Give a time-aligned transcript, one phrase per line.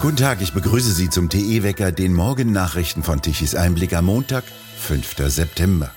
[0.00, 4.44] Guten Tag, ich begrüße Sie zum TE-Wecker, den Morgennachrichten von Tichys Einblick am Montag,
[4.78, 5.28] 5.
[5.28, 5.90] September.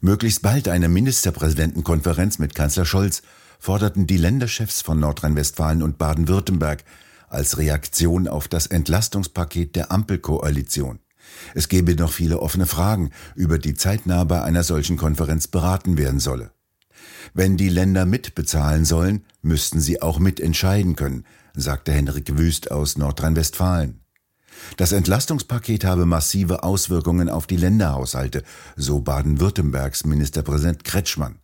[0.00, 3.20] Möglichst bald eine Ministerpräsidentenkonferenz mit Kanzler Scholz
[3.58, 6.82] forderten die Länderchefs von Nordrhein-Westfalen und Baden-Württemberg
[7.28, 11.00] als Reaktion auf das Entlastungspaket der Ampelkoalition.
[11.54, 16.20] Es gebe noch viele offene Fragen, über die zeitnah bei einer solchen Konferenz beraten werden
[16.20, 16.52] solle.
[17.34, 21.24] Wenn die Länder mitbezahlen sollen, müssten sie auch mitentscheiden können,
[21.54, 24.00] sagte Henrik Wüst aus Nordrhein-Westfalen.
[24.76, 28.42] Das Entlastungspaket habe massive Auswirkungen auf die Länderhaushalte,
[28.76, 31.38] so Baden-Württembergs Ministerpräsident Kretschmann.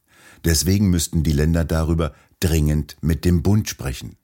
[0.44, 4.16] Deswegen müssten die Länder darüber dringend mit dem Bund sprechen.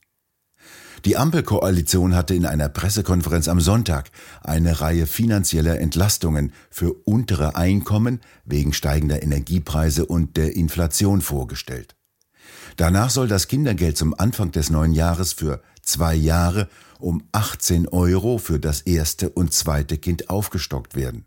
[1.05, 4.11] Die Ampelkoalition hatte in einer Pressekonferenz am Sonntag
[4.43, 11.95] eine Reihe finanzieller Entlastungen für untere Einkommen wegen steigender Energiepreise und der Inflation vorgestellt.
[12.77, 18.39] Danach soll das Kindergeld zum Anfang des neuen Jahres für zwei Jahre um 18 Euro
[18.39, 21.27] für das erste und zweite Kind aufgestockt werden.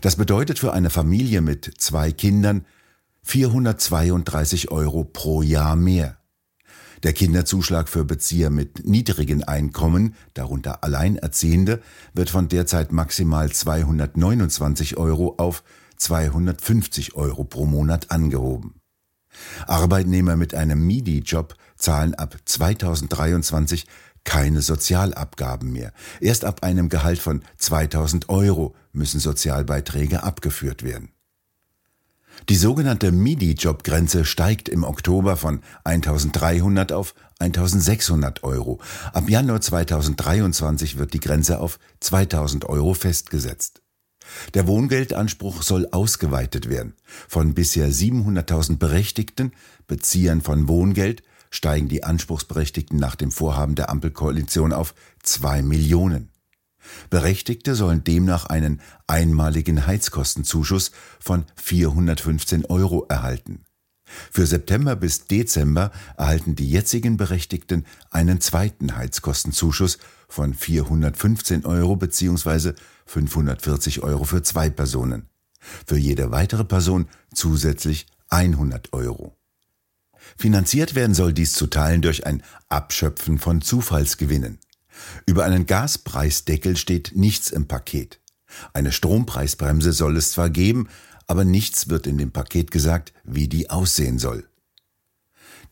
[0.00, 2.64] Das bedeutet für eine Familie mit zwei Kindern
[3.22, 6.18] 432 Euro pro Jahr mehr.
[7.02, 15.34] Der Kinderzuschlag für Bezieher mit niedrigen Einkommen, darunter Alleinerziehende, wird von derzeit maximal 229 Euro
[15.38, 15.62] auf
[15.96, 18.80] 250 Euro pro Monat angehoben.
[19.66, 23.86] Arbeitnehmer mit einem MIDI-Job zahlen ab 2023
[24.24, 25.92] keine Sozialabgaben mehr.
[26.20, 31.13] Erst ab einem Gehalt von 2000 Euro müssen Sozialbeiträge abgeführt werden.
[32.48, 38.80] Die sogenannte MIDI-Jobgrenze steigt im Oktober von 1300 auf 1600 Euro.
[39.12, 43.82] Ab Januar 2023 wird die Grenze auf 2000 Euro festgesetzt.
[44.54, 46.94] Der Wohngeldanspruch soll ausgeweitet werden.
[47.28, 49.52] Von bisher 700.000 Berechtigten,
[49.86, 56.33] Beziehern von Wohngeld, steigen die Anspruchsberechtigten nach dem Vorhaben der Ampelkoalition auf zwei Millionen.
[57.10, 60.90] Berechtigte sollen demnach einen einmaligen Heizkostenzuschuss
[61.20, 63.64] von 415 Euro erhalten.
[64.30, 72.74] Für September bis Dezember erhalten die jetzigen Berechtigten einen zweiten Heizkostenzuschuss von 415 Euro bzw.
[73.06, 75.28] 540 Euro für zwei Personen.
[75.86, 79.36] Für jede weitere Person zusätzlich 100 Euro.
[80.36, 84.58] Finanziert werden soll dies zu Teilen durch ein Abschöpfen von Zufallsgewinnen.
[85.26, 88.20] Über einen Gaspreisdeckel steht nichts im Paket.
[88.72, 90.88] Eine Strompreisbremse soll es zwar geben,
[91.26, 94.46] aber nichts wird in dem Paket gesagt, wie die aussehen soll.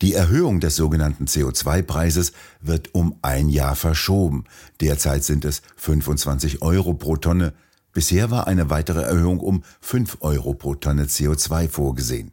[0.01, 4.45] Die Erhöhung des sogenannten CO2-Preises wird um ein Jahr verschoben.
[4.81, 7.53] Derzeit sind es 25 Euro pro Tonne.
[7.93, 12.31] Bisher war eine weitere Erhöhung um 5 Euro pro Tonne CO2 vorgesehen.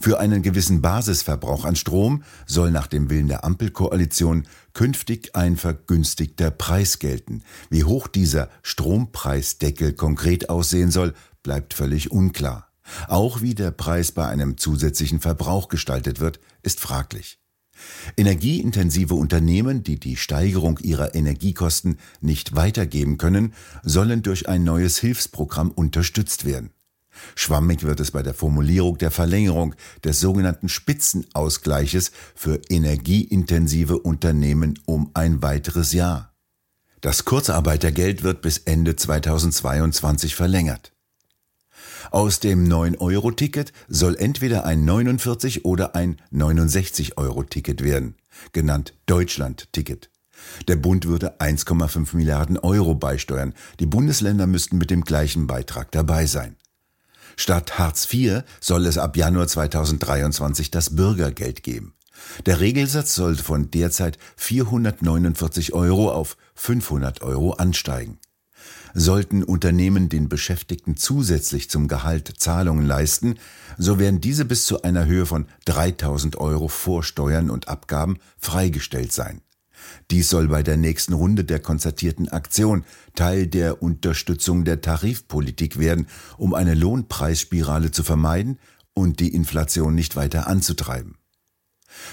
[0.00, 6.50] Für einen gewissen Basisverbrauch an Strom soll nach dem Willen der Ampelkoalition künftig ein vergünstigter
[6.50, 7.42] Preis gelten.
[7.70, 12.68] Wie hoch dieser Strompreisdeckel konkret aussehen soll, bleibt völlig unklar.
[13.08, 17.40] Auch wie der Preis bei einem zusätzlichen Verbrauch gestaltet wird, ist fraglich.
[18.16, 23.52] Energieintensive Unternehmen, die die Steigerung ihrer Energiekosten nicht weitergeben können,
[23.82, 26.70] sollen durch ein neues Hilfsprogramm unterstützt werden.
[27.34, 35.10] Schwammig wird es bei der Formulierung der Verlängerung des sogenannten Spitzenausgleiches für energieintensive Unternehmen um
[35.14, 36.34] ein weiteres Jahr.
[37.00, 40.92] Das Kurzarbeitergeld wird bis Ende 2022 verlängert.
[42.10, 48.14] Aus dem 9-Euro-Ticket soll entweder ein 49 oder ein 69-Euro-Ticket werden,
[48.52, 50.10] genannt Deutschland-Ticket.
[50.68, 53.54] Der Bund würde 1,5 Milliarden Euro beisteuern.
[53.80, 56.56] Die Bundesländer müssten mit dem gleichen Beitrag dabei sein.
[57.36, 61.94] Statt Hartz IV soll es ab Januar 2023 das Bürgergeld geben.
[62.46, 68.18] Der Regelsatz soll von derzeit 449 Euro auf 500 Euro ansteigen.
[68.94, 73.38] Sollten Unternehmen den Beschäftigten zusätzlich zum Gehalt Zahlungen leisten,
[73.76, 79.12] so werden diese bis zu einer Höhe von 3000 Euro vor Steuern und Abgaben freigestellt
[79.12, 79.42] sein.
[80.10, 82.84] Dies soll bei der nächsten Runde der konzertierten Aktion
[83.14, 86.06] Teil der Unterstützung der Tarifpolitik werden,
[86.36, 88.58] um eine Lohnpreisspirale zu vermeiden
[88.94, 91.16] und die Inflation nicht weiter anzutreiben.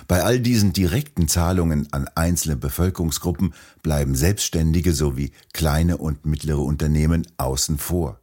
[0.08, 7.28] Bei all diesen direkten Zahlungen an einzelne Bevölkerungsgruppen bleiben Selbstständige sowie kleine und mittlere Unternehmen
[7.38, 8.20] außen vor.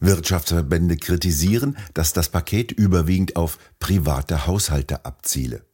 [0.00, 5.67] Wirtschaftsverbände kritisieren, dass das Paket überwiegend auf private Haushalte abziele.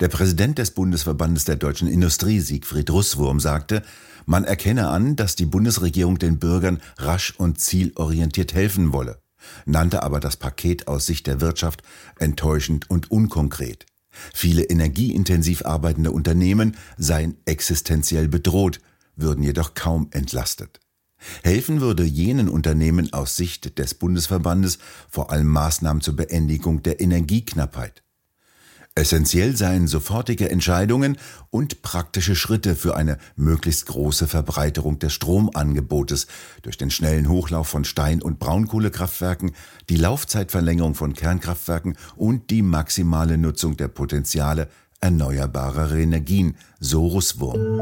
[0.00, 3.82] Der Präsident des Bundesverbandes der deutschen Industrie, Siegfried Russwurm, sagte,
[4.26, 9.22] man erkenne an, dass die Bundesregierung den Bürgern rasch und zielorientiert helfen wolle,
[9.64, 11.82] nannte aber das Paket aus Sicht der Wirtschaft
[12.18, 13.86] enttäuschend und unkonkret.
[14.34, 18.80] Viele energieintensiv arbeitende Unternehmen seien existenziell bedroht,
[19.16, 20.80] würden jedoch kaum entlastet.
[21.42, 24.78] Helfen würde jenen Unternehmen aus Sicht des Bundesverbandes
[25.08, 28.02] vor allem Maßnahmen zur Beendigung der Energieknappheit.
[28.98, 31.18] Essentiell seien sofortige Entscheidungen
[31.50, 36.26] und praktische Schritte für eine möglichst große Verbreiterung des Stromangebotes
[36.62, 39.52] durch den schnellen Hochlauf von Stein- und Braunkohlekraftwerken,
[39.88, 44.66] die Laufzeitverlängerung von Kernkraftwerken und die maximale Nutzung der Potenziale
[45.00, 47.78] erneuerbarer Energien, so Russwurm.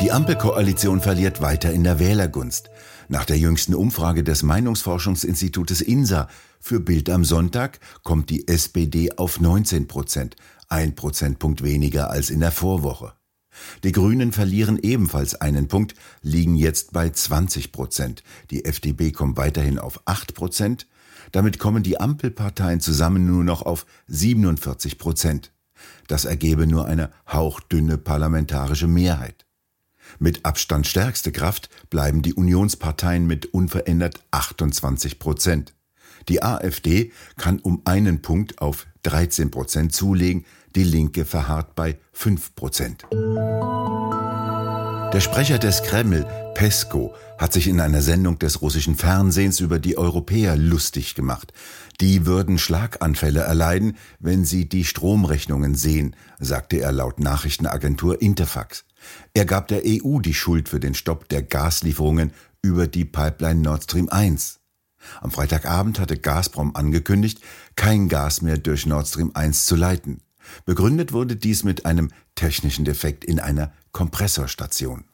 [0.00, 2.70] Die Ampelkoalition verliert weiter in der Wählergunst.
[3.12, 6.28] Nach der jüngsten Umfrage des Meinungsforschungsinstitutes INSA
[6.58, 10.34] für Bild am Sonntag kommt die SPD auf 19 Prozent,
[10.70, 13.12] ein Prozentpunkt weniger als in der Vorwoche.
[13.84, 18.22] Die Grünen verlieren ebenfalls einen Punkt, liegen jetzt bei 20 Prozent.
[18.50, 20.86] Die FDP kommt weiterhin auf 8 Prozent.
[21.32, 25.52] Damit kommen die Ampelparteien zusammen nur noch auf 47 Prozent.
[26.06, 29.44] Das ergebe nur eine hauchdünne parlamentarische Mehrheit.
[30.18, 35.74] Mit Abstand stärkste Kraft bleiben die Unionsparteien mit unverändert 28 Prozent.
[36.28, 40.44] Die AfD kann um einen Punkt auf 13 Prozent zulegen,
[40.74, 43.04] die Linke verharrt bei 5 Prozent.
[45.12, 49.98] Der Sprecher des Kreml, Pesko, hat sich in einer Sendung des russischen Fernsehens über die
[49.98, 51.52] Europäer lustig gemacht.
[52.00, 58.84] Die würden Schlaganfälle erleiden, wenn sie die Stromrechnungen sehen, sagte er laut Nachrichtenagentur Interfax.
[59.34, 62.32] Er gab der EU die Schuld für den Stopp der Gaslieferungen
[62.62, 64.60] über die Pipeline Nord Stream 1.
[65.20, 67.40] Am Freitagabend hatte Gazprom angekündigt,
[67.76, 70.20] kein Gas mehr durch Nord Stream 1 zu leiten.
[70.64, 75.04] Begründet wurde dies mit einem technischen Defekt in einer Kompressorstation.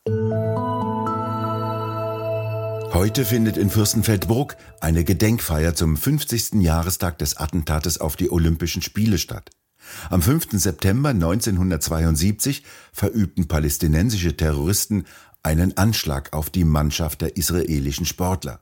[2.93, 6.55] Heute findet in Fürstenfeldbruck eine Gedenkfeier zum 50.
[6.55, 9.51] Jahrestag des Attentates auf die Olympischen Spiele statt.
[10.11, 10.49] Am 5.
[10.53, 12.63] September 1972
[12.93, 15.05] verübten palästinensische Terroristen
[15.43, 18.61] einen Anschlag auf die Mannschaft der israelischen Sportler.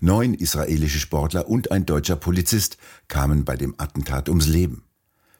[0.00, 2.78] Neun israelische Sportler und ein deutscher Polizist
[3.08, 4.84] kamen bei dem Attentat ums Leben.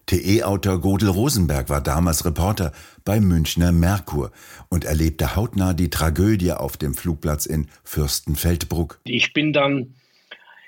[0.06, 2.72] TE-Autor Godel Rosenberg war damals Reporter
[3.04, 4.32] bei Münchner Merkur
[4.68, 9.00] und erlebte hautnah die Tragödie auf dem Flugplatz in Fürstenfeldbruck.
[9.04, 9.94] Ich bin dann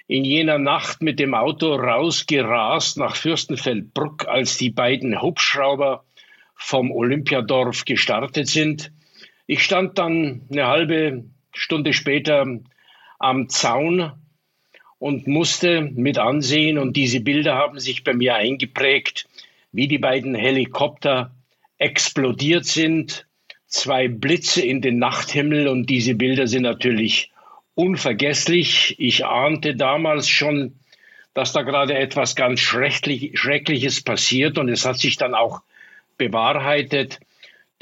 [0.09, 6.05] in jener Nacht mit dem Auto rausgerast nach Fürstenfeldbruck, als die beiden Hubschrauber
[6.55, 8.93] vom Olympiadorf gestartet sind.
[9.47, 12.47] Ich stand dann eine halbe Stunde später
[13.19, 14.13] am Zaun
[14.99, 19.29] und musste mit ansehen, und diese Bilder haben sich bei mir eingeprägt,
[19.73, 21.35] wie die beiden Helikopter
[21.79, 23.27] explodiert sind,
[23.67, 27.31] zwei Blitze in den Nachthimmel, und diese Bilder sind natürlich
[27.77, 28.97] unvergesslich.
[28.99, 30.75] Ich ahnte damals schon,
[31.35, 35.61] dass da gerade etwas ganz Schreckliches passiert und es hat sich dann auch
[36.19, 37.21] bewahrheitet.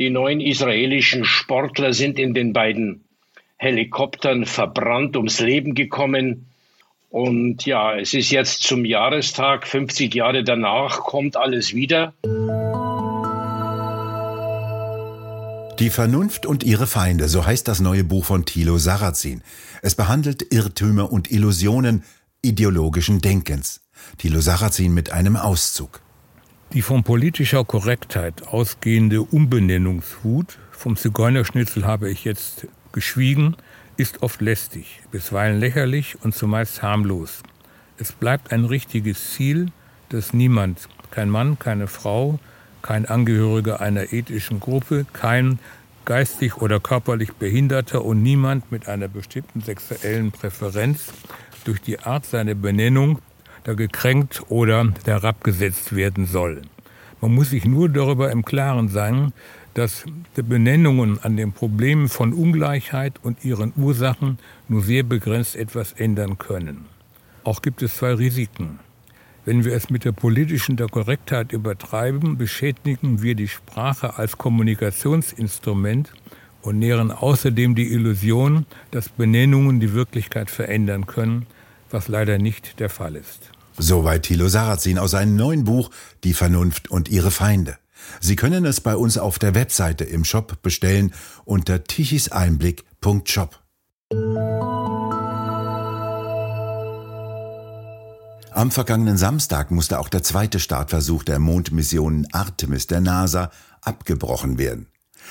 [0.00, 3.04] Die neun israelischen Sportler sind in den beiden
[3.56, 6.46] Helikoptern verbrannt ums Leben gekommen.
[7.10, 12.12] Und ja, es ist jetzt zum Jahrestag, 50 Jahre danach, kommt alles wieder.
[15.80, 19.42] Die Vernunft und ihre Feinde, so heißt das neue Buch von Thilo Sarrazin.
[19.82, 22.04] Es behandelt Irrtümer und Illusionen
[22.42, 23.80] ideologischen Denkens.
[24.16, 26.00] Thilo Sarrazin mit einem Auszug.
[26.72, 33.56] Die von politischer Korrektheit ausgehende Umbenennungswut, vom Zigeunerschnitzel habe ich jetzt geschwiegen,
[33.96, 37.42] ist oft lästig, bisweilen lächerlich und zumeist harmlos.
[37.98, 39.72] Es bleibt ein richtiges Ziel,
[40.08, 42.38] das niemand, kein Mann, keine Frau,
[42.84, 45.58] kein Angehöriger einer ethischen Gruppe, kein
[46.04, 51.14] geistig oder körperlich Behinderter und niemand mit einer bestimmten sexuellen Präferenz
[51.64, 53.20] durch die Art seiner Benennung
[53.64, 56.60] da gekränkt oder herabgesetzt werden soll.
[57.22, 59.32] Man muss sich nur darüber im Klaren sein,
[59.72, 60.04] dass
[60.36, 64.38] die Benennungen an den Problemen von Ungleichheit und ihren Ursachen
[64.68, 66.84] nur sehr begrenzt etwas ändern können.
[67.44, 68.78] Auch gibt es zwei Risiken.
[69.44, 76.12] Wenn wir es mit der politischen der Korrektheit übertreiben, beschädigen wir die Sprache als Kommunikationsinstrument
[76.62, 81.46] und nähren außerdem die Illusion, dass Benennungen die Wirklichkeit verändern können,
[81.90, 83.50] was leider nicht der Fall ist.
[83.76, 85.90] Soweit Thilo Sarrazin aus seinem neuen Buch
[86.22, 87.76] Die Vernunft und ihre Feinde.
[88.20, 91.12] Sie können es bei uns auf der Webseite im Shop bestellen
[91.44, 93.60] unter tichiseinblick.shop.
[98.54, 104.86] Am vergangenen Samstag musste auch der zweite Startversuch der Mondmission Artemis der NASA abgebrochen werden.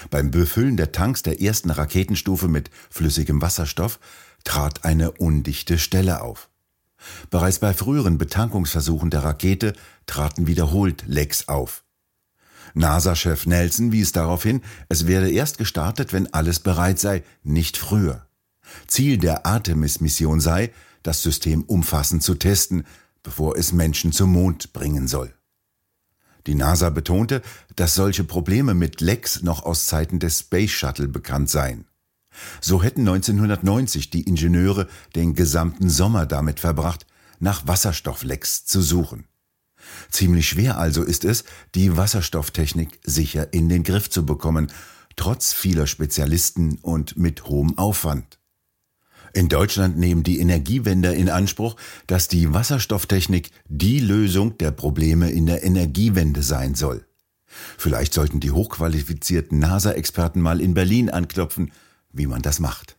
[0.09, 4.01] Beim Befüllen der Tanks der ersten Raketenstufe mit flüssigem Wasserstoff
[4.43, 6.49] trat eine undichte Stelle auf.
[7.29, 9.71] Bereits bei früheren Betankungsversuchen der Rakete
[10.05, 11.85] traten wiederholt Lecks auf.
[12.73, 18.27] NASA-Chef Nelson wies darauf hin, es werde erst gestartet, wenn alles bereit sei, nicht früher.
[18.85, 22.85] Ziel der Artemis-Mission sei, das System umfassend zu testen,
[23.23, 25.33] bevor es Menschen zum Mond bringen soll.
[26.45, 27.41] Die NASA betonte,
[27.75, 31.85] dass solche Probleme mit Lecks noch aus Zeiten des Space Shuttle bekannt seien.
[32.59, 37.05] So hätten 1990 die Ingenieure den gesamten Sommer damit verbracht,
[37.39, 39.25] nach Wasserstofflecks zu suchen.
[40.09, 41.43] Ziemlich schwer also ist es,
[41.75, 44.71] die Wasserstofftechnik sicher in den Griff zu bekommen,
[45.15, 48.39] trotz vieler Spezialisten und mit hohem Aufwand.
[49.35, 51.75] In Deutschland nehmen die Energiewender in Anspruch,
[52.05, 57.07] dass die Wasserstofftechnik die Lösung der Probleme in der Energiewende sein soll.
[57.47, 61.71] Vielleicht sollten die hochqualifizierten NASA-Experten mal in Berlin anklopfen,
[62.11, 62.95] wie man das macht.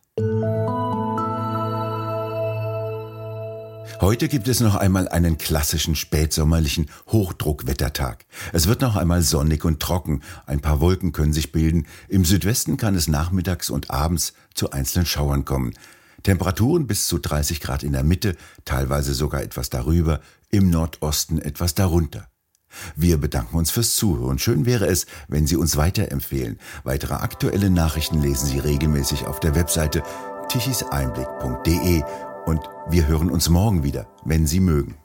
[4.00, 8.26] Heute gibt es noch einmal einen klassischen spätsommerlichen Hochdruckwettertag.
[8.52, 12.76] Es wird noch einmal sonnig und trocken, ein paar Wolken können sich bilden, im Südwesten
[12.76, 15.74] kann es nachmittags und abends zu einzelnen Schauern kommen.
[16.24, 21.74] Temperaturen bis zu 30 Grad in der Mitte, teilweise sogar etwas darüber, im Nordosten etwas
[21.74, 22.28] darunter.
[22.96, 24.40] Wir bedanken uns fürs Zuhören.
[24.40, 26.58] Schön wäre es, wenn Sie uns weiterempfehlen.
[26.82, 30.02] Weitere aktuelle Nachrichten lesen Sie regelmäßig auf der Webseite
[30.48, 32.02] tichiseinblick.de
[32.46, 34.96] und wir hören uns morgen wieder, wenn Sie mögen.